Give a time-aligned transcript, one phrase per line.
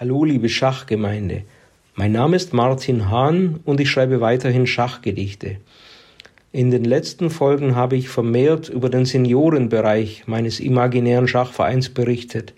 [0.00, 1.42] Hallo liebe Schachgemeinde.
[1.96, 5.56] Mein Name ist Martin Hahn und ich schreibe weiterhin Schachgedichte.
[6.52, 12.54] In den letzten Folgen habe ich vermehrt über den Seniorenbereich meines imaginären Schachvereins berichtet.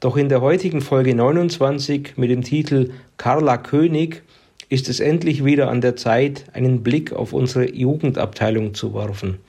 [0.00, 4.22] Doch in der heutigen Folge 29 mit dem Titel Carla König
[4.70, 9.40] ist es endlich wieder an der Zeit, einen Blick auf unsere Jugendabteilung zu werfen.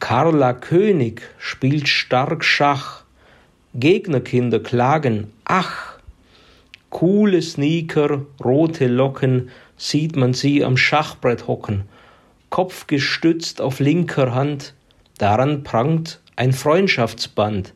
[0.00, 3.02] Carla König spielt stark Schach.
[3.74, 5.98] Gegnerkinder klagen, ach,
[6.88, 11.82] coole Sneaker, rote Locken, sieht man sie am Schachbrett hocken,
[12.48, 14.72] Kopf gestützt auf linker Hand,
[15.18, 17.74] daran prangt ein Freundschaftsband.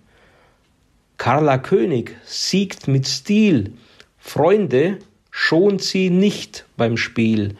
[1.18, 3.74] Carla König siegt mit Stil,
[4.18, 4.98] Freunde
[5.30, 7.56] schont sie nicht beim Spiel.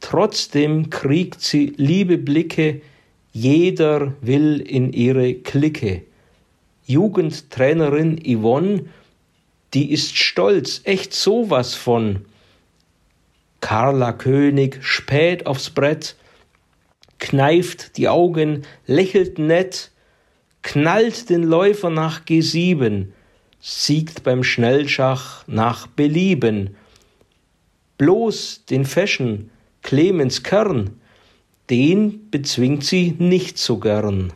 [0.00, 2.82] Trotzdem kriegt sie liebe Blicke,
[3.32, 6.02] jeder will in ihre Clique.
[6.86, 8.86] Jugendtrainerin Yvonne,
[9.76, 12.24] die ist stolz, echt sowas von.
[13.60, 16.16] Carla König späht aufs Brett,
[17.18, 19.90] kneift die Augen, lächelt nett,
[20.62, 23.08] knallt den Läufer nach G7,
[23.60, 26.74] siegt beim Schnellschach nach Belieben.
[27.98, 29.50] Bloß den Fashion
[29.82, 30.98] Clemens Kern,
[31.68, 34.32] den bezwingt sie nicht so gern.